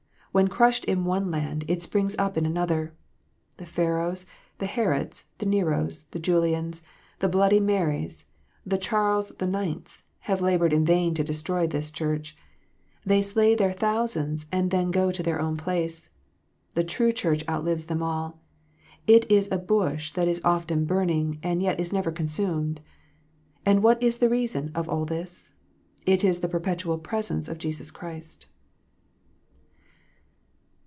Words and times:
When 0.33 0.47
crushed 0.47 0.85
in 0.85 1.03
one 1.03 1.29
land, 1.29 1.65
it 1.67 1.83
springs 1.83 2.15
up 2.17 2.37
in 2.37 2.45
another. 2.45 2.93
The 3.57 3.65
Pharaohs, 3.65 4.25
the 4.59 4.65
Herods, 4.65 5.25
the 5.39 5.45
Neros, 5.45 6.05
the 6.11 6.19
Julians, 6.19 6.83
the 7.19 7.27
bloody 7.27 7.59
Marys, 7.59 8.27
the 8.65 8.77
Charles 8.77 9.33
the 9.39 9.45
Ninths, 9.45 10.03
have 10.19 10.39
laboured 10.39 10.71
in 10.71 10.85
vain 10.85 11.13
to 11.15 11.23
destroy 11.25 11.67
this 11.67 11.91
Church. 11.91 12.33
They 13.05 13.21
slay 13.21 13.55
their 13.55 13.73
thousands, 13.73 14.45
and 14.53 14.71
then 14.71 14.89
go 14.89 15.11
to 15.11 15.21
their 15.21 15.41
own 15.41 15.57
place. 15.57 16.09
The 16.75 16.85
true 16.85 17.11
Church 17.11 17.43
outlives 17.49 17.87
them 17.87 18.01
all. 18.01 18.39
It 19.07 19.29
is 19.29 19.51
a 19.51 19.57
bush 19.57 20.13
that 20.13 20.29
is 20.29 20.39
often 20.45 20.85
burning, 20.85 21.39
and 21.43 21.61
yet 21.61 21.77
is 21.77 21.91
never 21.91 22.09
consumed. 22.09 22.79
And 23.65 23.83
what 23.83 24.01
is 24.01 24.19
the 24.19 24.29
reason 24.29 24.71
of 24.75 24.87
all 24.87 25.03
this? 25.03 25.53
It 26.05 26.23
is 26.23 26.39
the 26.39 26.47
perpetual" 26.47 26.97
presence" 26.99 27.49
of 27.49 27.57
Jesus 27.57 27.91
Christ. 27.91 28.47